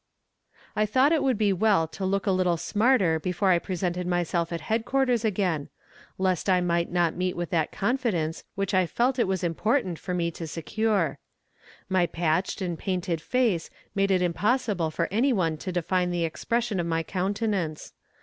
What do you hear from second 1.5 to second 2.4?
well to look a